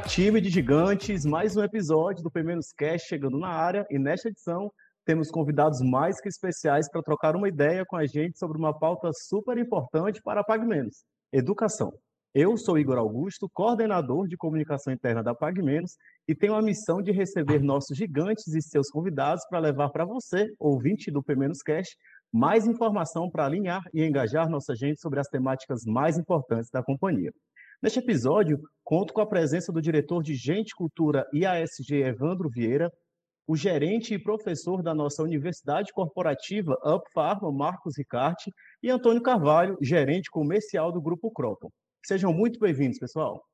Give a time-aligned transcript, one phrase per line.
[0.00, 4.70] Time de gigantes, mais um episódio do P-Menos Cast chegando na área e nesta edição
[5.06, 9.10] temos convidados mais que especiais para trocar uma ideia com a gente sobre uma pauta
[9.12, 11.92] super importante para a PagMenos, educação.
[12.34, 15.92] Eu sou Igor Augusto, coordenador de comunicação interna da PagMenos
[16.28, 20.52] e tenho a missão de receber nossos gigantes e seus convidados para levar para você,
[20.58, 21.96] ouvinte do P-Menos Cast,
[22.30, 27.32] mais informação para alinhar e engajar nossa gente sobre as temáticas mais importantes da companhia.
[27.82, 32.90] Neste episódio, conto com a presença do diretor de Gente, Cultura e ASG, Evandro Vieira,
[33.46, 38.50] o gerente e professor da nossa Universidade Corporativa Up Pharma, Marcos Ricarte,
[38.82, 41.70] e Antônio Carvalho, gerente comercial do Grupo Croton.
[42.04, 43.44] Sejam muito bem-vindos, pessoal.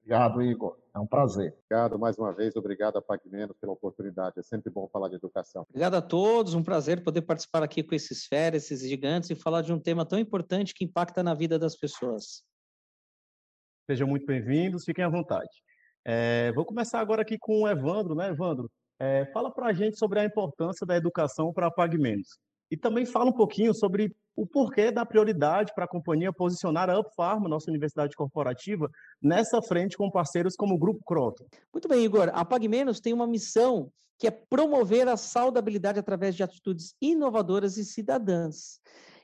[0.00, 0.78] Obrigado, Igor.
[0.94, 1.52] É um prazer.
[1.64, 2.54] Obrigado mais uma vez.
[2.54, 4.38] Obrigado a PagMenos pela oportunidade.
[4.38, 5.66] É sempre bom falar de educação.
[5.68, 6.54] Obrigado a todos.
[6.54, 10.06] Um prazer poder participar aqui com esses férias, esses gigantes, e falar de um tema
[10.06, 12.44] tão importante que impacta na vida das pessoas.
[13.88, 14.84] Sejam muito bem-vindos.
[14.84, 15.48] Fiquem à vontade.
[16.04, 18.68] É, vou começar agora aqui com o Evandro, né, Evandro?
[18.98, 22.36] É, fala para a gente sobre a importância da educação para a PagMenos.
[22.68, 26.98] E também fala um pouquinho sobre o porquê da prioridade para a companhia posicionar a
[26.98, 28.90] UpFarma, nossa universidade corporativa,
[29.22, 31.46] nessa frente com parceiros como o Grupo Croton.
[31.72, 32.28] Muito bem, Igor.
[32.34, 37.84] A PagMenos tem uma missão que é promover a saudabilidade através de atitudes inovadoras e
[37.84, 38.80] cidadãs.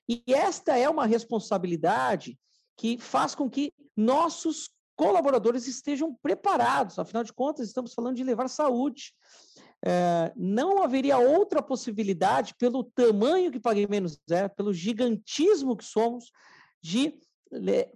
[0.09, 2.39] E esta é uma responsabilidade
[2.77, 6.99] que faz com que nossos colaboradores estejam preparados.
[6.99, 9.13] Afinal de contas, estamos falando de levar saúde.
[9.85, 16.31] É, não haveria outra possibilidade, pelo tamanho que paguei menos é, pelo gigantismo que somos,
[16.81, 17.19] de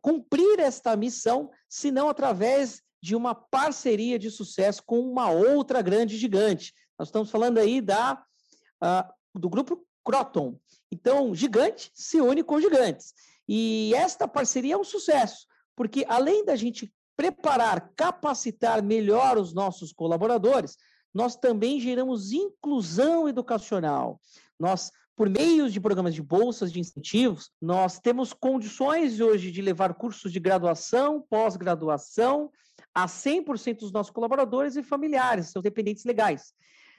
[0.02, 6.74] cumprir esta missão, senão através de uma parceria de sucesso com uma outra grande gigante.
[6.98, 8.22] Nós estamos falando aí da,
[8.82, 10.58] uh, do grupo Croton.
[10.90, 13.14] Então, gigante se une com gigantes.
[13.48, 19.92] E esta parceria é um sucesso, porque além da gente preparar, capacitar melhor os nossos
[19.92, 20.76] colaboradores,
[21.14, 24.20] nós também geramos inclusão educacional.
[24.60, 29.94] Nós, por meio de programas de bolsas, de incentivos, nós temos condições hoje de levar
[29.94, 32.50] cursos de graduação, pós-graduação,
[32.94, 36.52] a 100% dos nossos colaboradores e familiares, seus dependentes legais.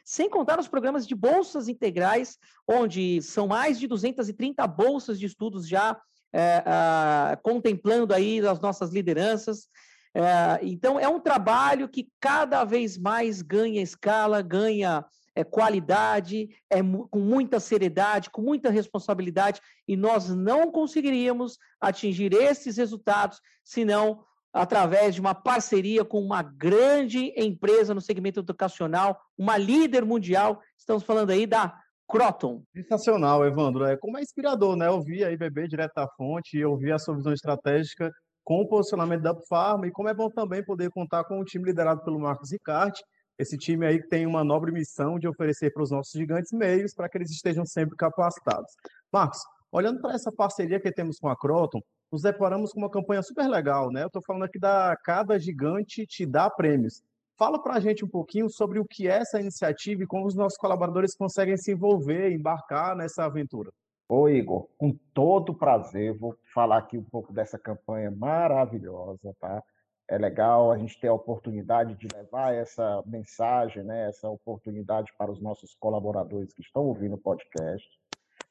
[0.03, 2.37] Sem contar os programas de bolsas integrais,
[2.67, 5.99] onde são mais de 230 bolsas de estudos já
[6.33, 9.67] é, a, contemplando aí as nossas lideranças.
[10.13, 15.05] É, então, é um trabalho que cada vez mais ganha escala, ganha
[15.35, 22.77] é, qualidade, é, com muita seriedade, com muita responsabilidade, e nós não conseguiríamos atingir esses
[22.77, 29.57] resultados se não através de uma parceria com uma grande empresa no segmento educacional, uma
[29.57, 30.59] líder mundial.
[30.75, 32.63] Estamos falando aí da Croton.
[32.73, 33.83] Sensacional, Evandro.
[33.85, 34.89] É como é inspirador, né?
[34.89, 38.11] Ouvir aí beber direto da fonte e ouvir a sua visão estratégica
[38.45, 41.65] com o posicionamento da Farm e como é bom também poder contar com um time
[41.65, 43.03] liderado pelo Marcos Ricarte,
[43.37, 46.93] esse time aí que tem uma nobre missão de oferecer para os nossos gigantes meios
[46.93, 48.71] para que eles estejam sempre capacitados.
[49.11, 49.39] Marcos,
[49.69, 53.49] olhando para essa parceria que temos com a Croton, nos deparamos com uma campanha super
[53.49, 54.03] legal, né?
[54.03, 57.03] Eu estou falando aqui da Cada Gigante Te Dá Prêmios.
[57.37, 60.33] Fala para a gente um pouquinho sobre o que é essa iniciativa e como os
[60.33, 63.71] nossos colaboradores conseguem se envolver, embarcar nessa aventura.
[64.09, 69.61] Ô Igor, com todo prazer, vou falar aqui um pouco dessa campanha maravilhosa, tá?
[70.09, 75.29] É legal a gente ter a oportunidade de levar essa mensagem, né, essa oportunidade para
[75.29, 77.87] os nossos colaboradores que estão ouvindo o podcast,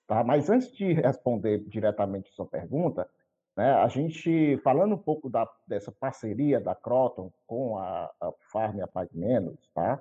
[0.07, 0.23] tá?
[0.23, 3.09] Mas antes de responder diretamente sua pergunta,
[3.57, 8.79] né, a gente, falando um pouco da, dessa parceria da Croton com a, a Farm
[8.79, 9.99] e a Pague Menos, tá?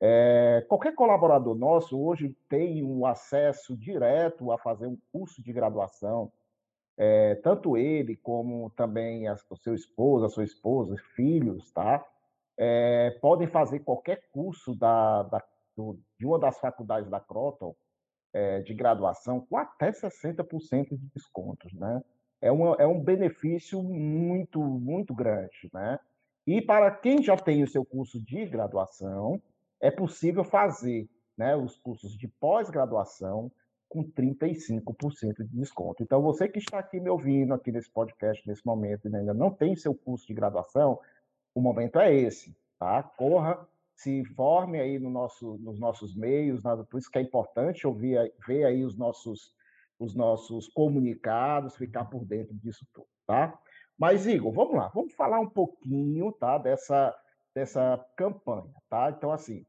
[0.00, 6.30] É, qualquer colaborador nosso hoje tem um acesso direto a fazer um curso de graduação,
[6.98, 12.04] é, tanto ele como também a, o seu esposo, a sua esposa, filhos, tá?
[12.58, 15.42] É, podem fazer qualquer curso da, da
[15.76, 17.74] do, de uma das faculdades da Croton
[18.32, 22.02] é, de graduação com até 60% de descontos, né?
[22.42, 25.98] É, uma, é um benefício muito, muito grande, né?
[26.46, 29.40] E para quem já tem o seu curso de graduação,
[29.80, 33.50] é possível fazer né, os cursos de pós-graduação
[33.88, 36.02] com 35% de desconto.
[36.02, 39.50] Então, você que está aqui me ouvindo aqui nesse podcast, nesse momento, e ainda não
[39.50, 40.98] tem seu curso de graduação,
[41.54, 43.02] o momento é esse, tá?
[43.02, 48.32] Corra, se forme aí no nosso, nos nossos meios, por isso que é importante ouvir,
[48.46, 49.54] ver aí os nossos,
[50.02, 53.58] os nossos comunicados, ficar por dentro disso tudo, tá?
[53.98, 57.14] Mas, Igor, vamos lá, vamos falar um pouquinho, tá, dessa,
[57.54, 59.10] dessa campanha, tá?
[59.10, 59.64] Então, assim,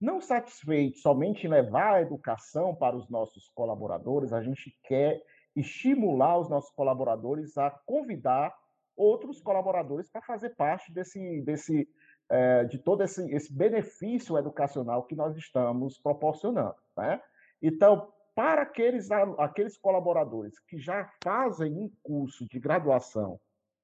[0.00, 5.22] não satisfeito somente em levar a educação para os nossos colaboradores, a gente quer
[5.54, 8.54] estimular os nossos colaboradores a convidar
[8.96, 11.88] outros colaboradores para fazer parte desse, desse,
[12.30, 16.74] é, de todo esse, esse benefício educacional que nós estamos proporcionando.
[16.96, 17.20] Né?
[17.62, 23.40] Então, para aqueles, aqueles colaboradores que já fazem um curso de graduação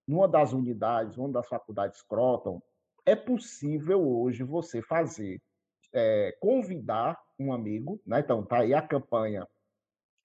[0.07, 2.63] numa das unidades, uma das faculdades Croton,
[3.05, 5.41] é possível hoje você fazer,
[5.93, 8.21] é, convidar um amigo, né?
[8.21, 9.47] então tá aí a campanha,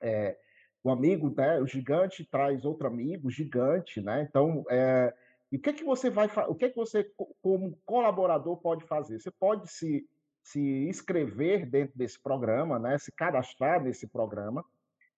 [0.01, 0.37] é,
[0.83, 1.59] o amigo, né?
[1.59, 4.25] o gigante traz outro amigo, gigante, né?
[4.29, 5.13] então é,
[5.51, 7.09] e o que é que você vai, o que é que você
[7.41, 9.19] como colaborador pode fazer?
[9.19, 10.03] Você pode se
[10.43, 12.97] se inscrever dentro desse programa, né?
[12.97, 14.63] Se cadastrar nesse programa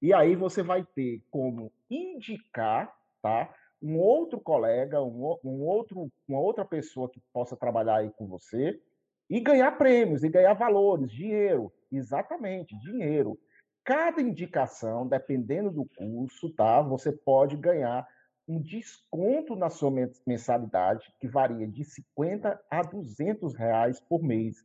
[0.01, 3.53] e aí você vai ter como indicar, tá?
[3.81, 8.79] Um outro colega, um, um outro, uma outra pessoa que possa trabalhar aí com você
[9.29, 13.37] e ganhar prêmios e ganhar valores, dinheiro, exatamente, dinheiro.
[13.83, 16.81] Cada indicação, dependendo do curso, tá?
[16.81, 18.07] Você pode ganhar
[18.47, 19.91] um desconto na sua
[20.25, 24.63] mensalidade, que varia de 50 a 200 reais por mês.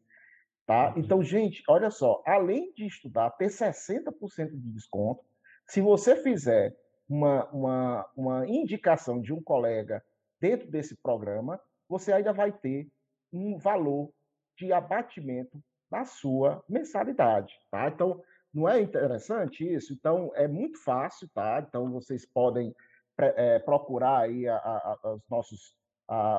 [0.70, 0.94] Tá?
[0.96, 5.20] Então, gente, olha só, além de estudar, ter 60% de desconto,
[5.66, 6.76] se você fizer
[7.08, 10.00] uma, uma, uma indicação de um colega
[10.40, 12.86] dentro desse programa, você ainda vai ter
[13.32, 14.12] um valor
[14.56, 17.52] de abatimento na sua mensalidade.
[17.68, 17.88] Tá?
[17.88, 18.22] Então,
[18.54, 19.92] não é interessante isso?
[19.92, 21.66] Então, é muito fácil, tá?
[21.68, 22.72] Então, vocês podem
[23.18, 25.74] é, procurar aí a, a, a, os nossos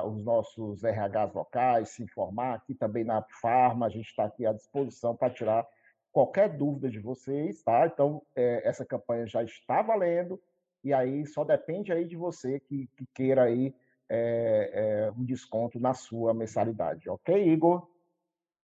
[0.04, 4.52] os nossos RHs locais, se informar aqui também na Farma, a gente está aqui à
[4.52, 5.66] disposição para tirar
[6.12, 7.86] qualquer dúvida de vocês, tá?
[7.86, 10.38] Então, é, essa campanha já está valendo,
[10.84, 13.74] e aí só depende aí de você que, que queira aí
[14.10, 17.88] é, é, um desconto na sua mensalidade, ok, Igor?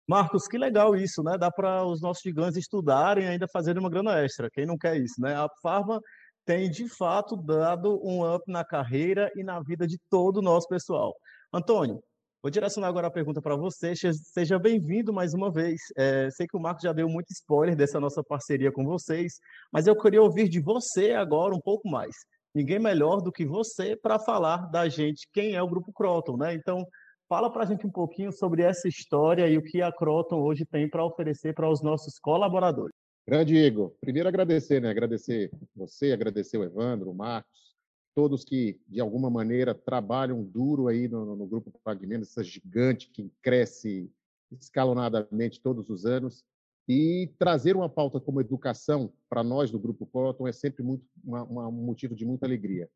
[0.06, 1.37] Marcos, que legal isso, né?
[1.38, 4.50] Dá para os nossos gigantes estudarem e ainda fazerem uma grana extra.
[4.50, 5.34] Quem não quer isso, né?
[5.34, 6.00] A Farma
[6.49, 10.67] tem de fato dado um up na carreira e na vida de todo o nosso
[10.67, 11.15] pessoal.
[11.53, 12.03] Antônio,
[12.43, 13.93] vou direcionar agora a pergunta para você.
[13.95, 15.79] Seja bem-vindo mais uma vez.
[15.95, 19.35] É, sei que o Marcos já deu muito spoiler dessa nossa parceria com vocês,
[19.71, 22.17] mas eu queria ouvir de você agora um pouco mais.
[22.55, 26.55] Ninguém melhor do que você para falar da gente quem é o Grupo Croton, né?
[26.55, 26.83] Então,
[27.29, 30.65] fala para a gente um pouquinho sobre essa história e o que a Croton hoje
[30.65, 32.97] tem para oferecer para os nossos colaboradores.
[33.29, 34.89] Grande Igor, primeiro agradecer, né?
[34.89, 37.77] Agradecer você, agradecer o Evandro, o Marcos,
[38.15, 43.31] todos que de alguma maneira trabalham duro aí no, no grupo Pagamentos, essa gigante que
[43.43, 44.11] cresce
[44.51, 46.43] escalonadamente todos os anos
[46.89, 51.43] e trazer uma pauta como educação para nós do grupo Proton é sempre muito uma,
[51.43, 52.89] uma, um motivo de muita alegria,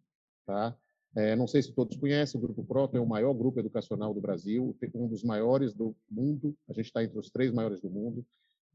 [0.46, 0.74] tá?
[1.14, 4.20] É, não sei se todos conhecem, o Grupo Proton é o maior grupo educacional do
[4.22, 8.24] Brasil, um dos maiores do mundo, a gente está entre os três maiores do mundo.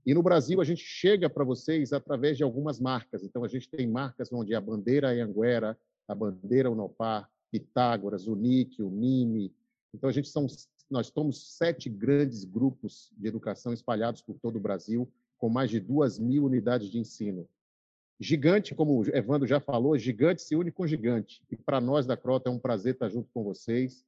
[0.07, 3.25] E no Brasil, a gente chega para vocês através de algumas marcas.
[3.25, 5.77] Então, a gente tem marcas onde a bandeira é Anguera,
[6.07, 9.53] a bandeira Unopar, Pitágoras, Unique, Unime.
[9.93, 10.47] Então, a gente são,
[10.89, 15.81] nós somos sete grandes grupos de educação espalhados por todo o Brasil, com mais de
[15.81, 17.45] duas mil unidades de ensino.
[18.17, 21.43] Gigante, como o Evandro já falou, gigante se une com gigante.
[21.51, 24.05] E para nós da Crota é um prazer estar junto com vocês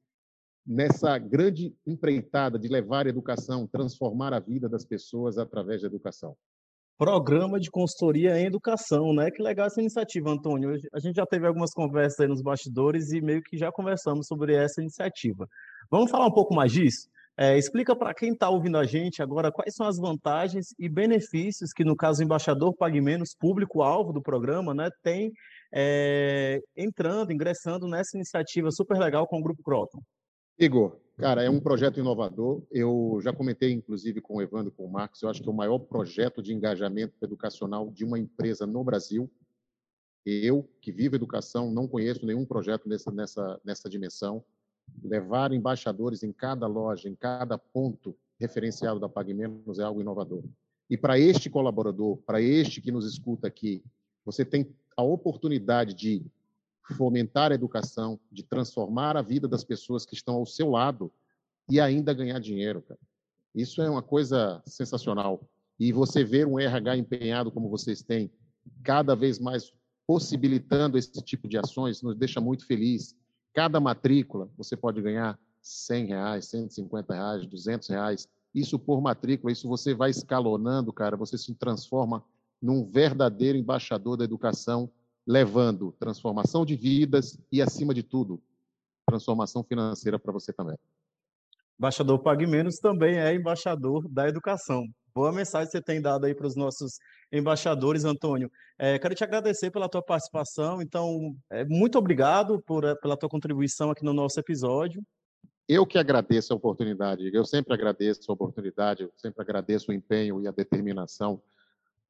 [0.66, 6.36] nessa grande empreitada de levar a educação, transformar a vida das pessoas através da educação.
[6.98, 9.30] Programa de consultoria em educação, né?
[9.30, 10.78] Que legal essa iniciativa, Antônio.
[10.92, 14.54] A gente já teve algumas conversas aí nos bastidores e meio que já conversamos sobre
[14.54, 15.48] essa iniciativa.
[15.90, 17.08] Vamos falar um pouco mais disso?
[17.38, 21.72] É, explica para quem está ouvindo a gente agora quais são as vantagens e benefícios
[21.72, 25.32] que, no caso, o embaixador Pague Menos, público-alvo do programa, né, tem
[25.72, 30.02] é, entrando, ingressando nessa iniciativa super legal com o Grupo Croton.
[30.60, 32.62] Igor, cara, é um projeto inovador.
[32.70, 35.50] Eu já comentei, inclusive, com o Evandro e com o Marcos, eu acho que é
[35.50, 39.30] o maior projeto de engajamento educacional de uma empresa no Brasil.
[40.26, 44.44] Eu, que vivo educação, não conheço nenhum projeto nessa, nessa, nessa dimensão.
[45.02, 50.44] Levar embaixadores em cada loja, em cada ponto referenciado da PagMenos é algo inovador.
[50.90, 53.82] E para este colaborador, para este que nos escuta aqui,
[54.26, 56.22] você tem a oportunidade de
[56.94, 61.12] fomentar a educação, de transformar a vida das pessoas que estão ao seu lado
[61.68, 63.00] e ainda ganhar dinheiro, cara.
[63.54, 65.48] Isso é uma coisa sensacional.
[65.78, 68.30] E você ver um RH empenhado como vocês têm,
[68.82, 69.72] cada vez mais
[70.06, 73.16] possibilitando esse tipo de ações, nos deixa muito feliz.
[73.54, 78.28] Cada matrícula você pode ganhar 100 reais, 150 reais, 200 reais.
[78.54, 81.16] Isso por matrícula, isso você vai escalonando, cara.
[81.16, 82.24] Você se transforma
[82.60, 84.90] num verdadeiro embaixador da educação
[85.30, 88.42] levando transformação de vidas e, acima de tudo,
[89.06, 90.76] transformação financeira para você também.
[91.78, 94.84] Embaixador Pague Menos também é embaixador da educação.
[95.14, 96.98] Boa mensagem que você tem dado aí para os nossos
[97.30, 98.50] embaixadores, Antônio.
[98.76, 100.82] É, quero te agradecer pela tua participação.
[100.82, 105.00] Então, é, muito obrigado por, pela tua contribuição aqui no nosso episódio.
[105.68, 110.42] eu que agradeço a oportunidade, eu sempre agradeço a oportunidade, eu sempre agradeço o empenho
[110.42, 111.40] e a determinação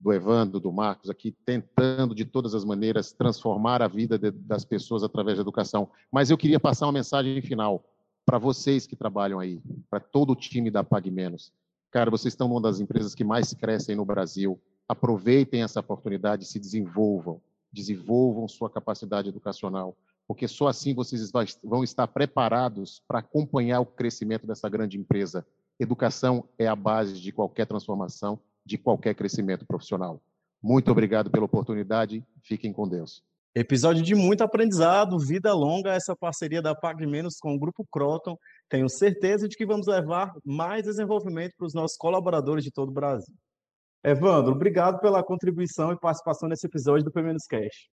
[0.01, 4.65] do Evandro, do Marcos, aqui tentando de todas as maneiras transformar a vida de, das
[4.65, 5.91] pessoas através da educação.
[6.11, 7.85] Mas eu queria passar uma mensagem final
[8.25, 11.53] para vocês que trabalham aí, para todo o time da Pag Menos.
[11.91, 14.59] Cara, vocês estão uma das empresas que mais crescem no Brasil.
[14.89, 17.41] Aproveitem essa oportunidade, se desenvolvam,
[17.71, 21.31] desenvolvam sua capacidade educacional, porque só assim vocês
[21.63, 25.45] vão estar preparados para acompanhar o crescimento dessa grande empresa.
[25.79, 30.21] Educação é a base de qualquer transformação de qualquer crescimento profissional.
[30.63, 32.25] Muito obrigado pela oportunidade.
[32.43, 33.23] Fiquem com Deus.
[33.55, 38.37] Episódio de muito aprendizado, vida longa, essa parceria da Pague Menos com o Grupo Croton.
[38.69, 42.95] Tenho certeza de que vamos levar mais desenvolvimento para os nossos colaboradores de todo o
[42.95, 43.35] Brasil.
[44.05, 47.89] Evandro, obrigado pela contribuição e participação nesse episódio do Cash.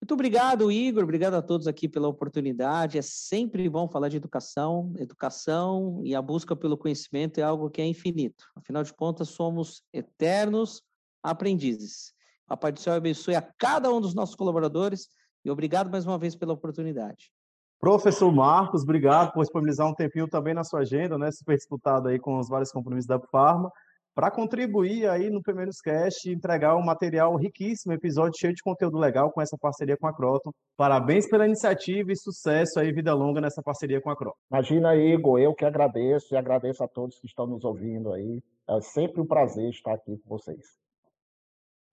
[0.00, 1.02] Muito obrigado, Igor.
[1.02, 2.96] Obrigado a todos aqui pela oportunidade.
[2.96, 4.92] É sempre bom falar de educação.
[4.96, 8.44] Educação e a busca pelo conhecimento é algo que é infinito.
[8.54, 10.82] Afinal de contas, somos eternos
[11.22, 12.14] aprendizes.
[12.46, 15.08] A Pai do Céu abençoe a cada um dos nossos colaboradores
[15.44, 17.32] e obrigado mais uma vez pela oportunidade.
[17.80, 21.30] Professor Marcos, obrigado por disponibilizar um tempinho também na sua agenda, né?
[21.30, 23.70] Super disputado aí com os vários compromissos da Farma
[24.18, 28.98] para contribuir aí no Primeiros Cast e entregar um material riquíssimo, episódio cheio de conteúdo
[28.98, 30.50] legal com essa parceria com a Croton.
[30.76, 34.36] Parabéns pela iniciativa e sucesso aí, vida longa nessa parceria com a Croton.
[34.50, 38.42] Imagina, Igor, eu que agradeço e agradeço a todos que estão nos ouvindo aí.
[38.68, 40.66] É sempre um prazer estar aqui com vocês.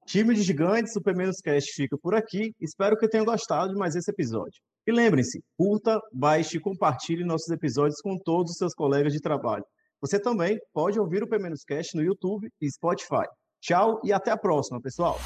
[0.07, 2.55] Time de gigantes, o Primeiros Cast fica por aqui.
[2.59, 4.59] Espero que tenham gostado de mais esse episódio.
[4.87, 9.63] E lembrem-se, curta, baixe e compartilhe nossos episódios com todos os seus colegas de trabalho.
[10.01, 13.25] Você também pode ouvir o P-Cast no YouTube e Spotify.
[13.61, 15.17] Tchau e até a próxima, pessoal!